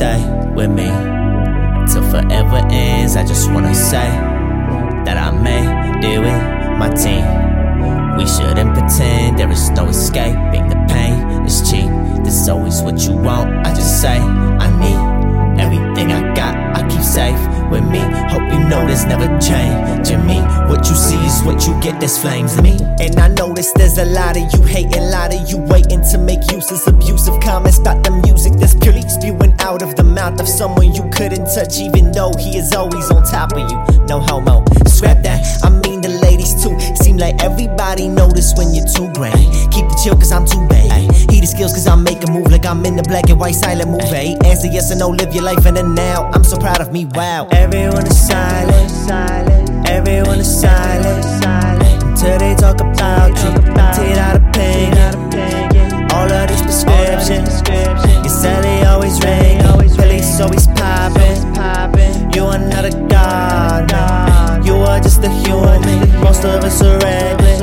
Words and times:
stay 0.00 0.24
with 0.56 0.70
me 0.70 0.88
till 1.92 2.02
forever 2.10 2.60
ends. 2.70 3.16
I 3.16 3.22
just 3.22 3.52
wanna 3.52 3.74
say 3.74 4.08
that 5.04 5.16
I 5.18 5.28
made 5.30 6.02
it 6.02 6.18
with 6.18 6.42
my 6.80 6.88
team. 6.88 7.24
We 8.16 8.24
shouldn't 8.26 8.72
pretend 8.72 9.38
there 9.38 9.52
is 9.52 9.68
no 9.70 9.88
escaping 9.88 10.68
the 10.72 10.80
pain. 10.88 11.44
It's 11.44 11.60
cheap. 11.70 11.90
This 12.24 12.34
is 12.40 12.48
always 12.48 12.80
what 12.80 12.96
you 13.06 13.12
want. 13.12 13.50
I 13.66 13.74
just 13.74 14.00
say 14.00 14.16
I 14.64 14.68
need 14.84 15.00
everything 15.60 16.12
I 16.12 16.34
got. 16.34 16.54
I 16.78 16.80
keep 16.88 17.02
safe 17.02 17.49
with 17.70 17.84
me. 17.84 18.00
Hope 18.28 18.42
you 18.52 18.58
know 18.68 18.84
there's 18.86 19.06
never 19.06 19.26
change 19.38 20.10
in 20.10 20.26
me. 20.26 20.40
What 20.68 20.88
you 20.88 20.94
see 20.94 21.18
is 21.24 21.42
what 21.42 21.66
you 21.66 21.78
get, 21.80 22.00
there's 22.00 22.18
flames 22.18 22.60
me. 22.60 22.76
And 23.00 23.18
I 23.18 23.28
notice 23.28 23.72
there's 23.72 23.98
a 23.98 24.04
lot 24.04 24.36
of 24.36 24.52
you 24.52 24.62
hating, 24.62 25.02
a 25.02 25.10
lot 25.10 25.34
of 25.34 25.48
you 25.48 25.58
waiting 25.58 26.02
to 26.10 26.18
make 26.18 26.50
useless, 26.50 26.86
abusive 26.86 27.40
comments. 27.40 27.76
Stop 27.78 28.02
the 28.02 28.10
music 28.10 28.54
that's 28.54 28.74
purely 28.74 29.02
spewing 29.08 29.54
out 29.60 29.82
of 29.82 29.96
the 29.96 30.04
mouth 30.04 30.40
of 30.40 30.48
someone 30.48 30.92
you 30.94 31.08
couldn't 31.10 31.46
touch, 31.54 31.78
even 31.78 32.12
though 32.12 32.32
he 32.38 32.56
is 32.56 32.72
always 32.74 33.10
on 33.10 33.22
top 33.24 33.52
of 33.52 33.70
you. 33.70 34.06
No 34.06 34.20
homo, 34.20 34.64
scrap 34.86 35.22
that. 35.22 35.46
I 35.64 35.70
mean. 35.70 35.89
Seem 37.10 37.18
like 37.18 37.42
everybody 37.42 38.06
notice 38.06 38.54
when 38.56 38.72
you're 38.72 38.86
too 38.86 39.12
grand. 39.14 39.34
Keep 39.74 39.88
the 39.90 40.00
chill 40.00 40.14
cause 40.14 40.30
I'm 40.30 40.46
too 40.46 40.64
bad. 40.68 41.10
Heat 41.10 41.40
the 41.40 41.46
skills 41.46 41.72
cause 41.72 41.88
I 41.88 41.96
make 41.96 42.22
a 42.22 42.30
move 42.30 42.52
like 42.52 42.64
I'm 42.64 42.86
in 42.86 42.94
the 42.94 43.02
black 43.02 43.28
and 43.28 43.40
white 43.40 43.56
silent 43.56 43.90
movie. 43.90 44.14
Eh? 44.14 44.38
Answer 44.44 44.68
yes 44.68 44.92
or 44.92 44.94
no, 44.94 45.08
live 45.08 45.34
your 45.34 45.42
life 45.42 45.66
in 45.66 45.74
the 45.74 45.82
now. 45.82 46.30
I'm 46.32 46.44
so 46.44 46.56
proud 46.56 46.80
of 46.80 46.92
me, 46.92 47.06
wow. 47.06 47.48
Everyone 47.50 48.06
is 48.06 48.14
silent, 48.14 48.70
silent. 48.70 48.79
Of 66.40 66.64
us 66.64 66.80
are 66.82 66.98
reckless. 66.98 67.60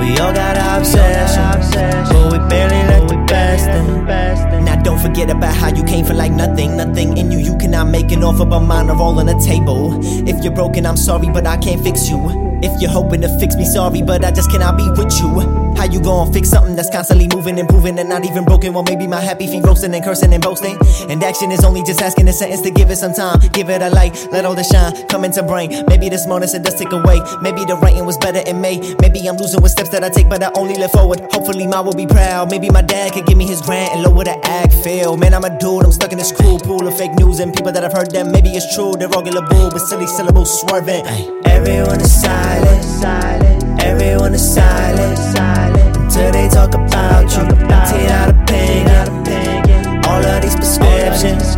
We 0.00 0.16
all 0.18 0.32
got 0.32 0.56
obsessions. 0.78 1.74
But 2.08 2.32
we 2.32 2.38
barely 2.48 2.82
let 2.88 3.08
the 3.08 3.16
best 3.26 3.68
in. 3.68 4.64
Now 4.64 4.80
don't 4.82 4.98
forget 4.98 5.28
about 5.28 5.54
how 5.54 5.68
you 5.68 5.84
came 5.84 6.06
from 6.06 6.16
like 6.16 6.32
nothing. 6.32 6.78
Nothing 6.78 7.18
in 7.18 7.30
you 7.30 7.38
you 7.38 7.58
cannot 7.58 7.88
make 7.88 8.10
an 8.10 8.24
offer 8.24 8.46
but 8.46 8.60
mine 8.60 8.88
are 8.88 8.96
all 8.96 9.18
on 9.18 9.26
the 9.26 9.38
table. 9.44 9.98
If 10.26 10.42
you're 10.42 10.54
broken, 10.54 10.86
I'm 10.86 10.96
sorry, 10.96 11.28
but 11.28 11.46
I 11.46 11.58
can't 11.58 11.82
fix 11.84 12.08
you. 12.08 12.18
If 12.62 12.80
you're 12.80 12.90
hoping 12.90 13.20
to 13.20 13.38
fix 13.38 13.54
me, 13.56 13.64
sorry, 13.66 14.02
but 14.02 14.24
I 14.24 14.30
just 14.30 14.50
cannot 14.50 14.76
be 14.78 14.88
with 14.90 15.12
you. 15.20 15.69
You 15.90 16.00
gon' 16.00 16.32
fix 16.32 16.48
something 16.48 16.76
that's 16.76 16.88
constantly 16.88 17.28
moving, 17.34 17.58
improving, 17.58 17.98
and 17.98 18.08
not 18.08 18.24
even 18.24 18.44
broken? 18.44 18.72
Well, 18.72 18.84
maybe 18.84 19.06
my 19.08 19.20
happy 19.20 19.46
feet 19.48 19.64
roasting 19.64 19.92
and 19.92 20.04
cursing 20.04 20.32
and 20.32 20.42
boasting. 20.42 20.78
And 21.08 21.22
action 21.22 21.50
is 21.50 21.64
only 21.64 21.82
just 21.82 22.00
asking 22.00 22.28
a 22.28 22.32
sentence 22.32 22.60
to 22.62 22.70
give 22.70 22.90
it 22.90 22.96
some 22.96 23.12
time. 23.12 23.40
Give 23.52 23.68
it 23.70 23.82
a 23.82 23.90
light, 23.90 24.14
let 24.30 24.44
all 24.44 24.54
the 24.54 24.62
shine 24.62 25.08
come 25.08 25.24
into 25.24 25.42
brain. 25.42 25.84
Maybe 25.88 26.08
this 26.08 26.26
morning 26.28 26.48
said 26.48 26.62
does 26.62 26.76
take 26.76 26.92
away. 26.92 27.20
Maybe 27.42 27.64
the 27.64 27.76
writing 27.82 28.06
was 28.06 28.16
better 28.18 28.38
in 28.38 28.60
May. 28.60 28.94
Maybe 29.00 29.26
I'm 29.28 29.36
losing 29.36 29.62
with 29.62 29.72
steps 29.72 29.90
that 29.90 30.04
I 30.04 30.10
take, 30.10 30.28
but 30.28 30.42
I 30.42 30.50
only 30.54 30.74
live 30.74 30.92
forward. 30.92 31.20
Hopefully, 31.32 31.66
mine 31.66 31.84
will 31.84 31.94
be 31.94 32.06
proud. 32.06 32.50
Maybe 32.50 32.70
my 32.70 32.82
dad 32.82 33.12
could 33.12 33.26
give 33.26 33.36
me 33.36 33.46
his 33.46 33.60
grant 33.60 33.92
and 33.92 34.02
lower 34.04 34.24
the 34.24 34.38
act 34.46 34.72
feel. 34.84 35.16
Man, 35.16 35.34
I'm 35.34 35.44
a 35.44 35.58
dude, 35.58 35.84
I'm 35.84 35.92
stuck 35.92 36.12
in 36.12 36.18
this 36.18 36.30
cruel 36.30 36.60
pool 36.60 36.86
of 36.86 36.96
fake 36.96 37.14
news 37.14 37.40
and 37.40 37.52
people 37.52 37.72
that 37.72 37.84
I've 37.84 37.92
heard 37.92 38.12
them. 38.12 38.30
Maybe 38.30 38.50
it's 38.50 38.74
true, 38.74 38.94
they're 38.96 39.12
all 39.12 39.22
gonna 39.22 39.46
bull, 39.48 39.70
but 39.70 39.80
silly 39.80 40.06
syllables 40.06 40.60
swerving. 40.60 41.04
Everyone 41.46 42.00
is 42.00 42.22
silent, 42.22 42.84
silent. 42.84 43.80
Everyone 43.82 44.34
is 44.34 44.54
silent. 44.54 44.79
Talk 46.70 46.80
about 46.84 47.22
you. 47.32 47.48
Take 47.86 48.10
out 48.10 49.08
a 49.08 49.24
pain, 49.24 50.04
all 50.06 50.24
of 50.24 50.42
these 50.42 50.54
prescriptions. 50.54 51.49